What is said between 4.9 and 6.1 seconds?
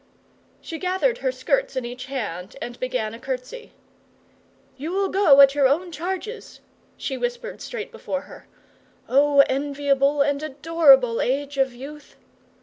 will go at your own